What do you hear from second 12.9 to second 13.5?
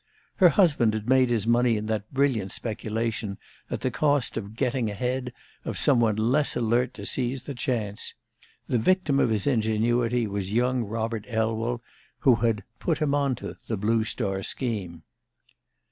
him on"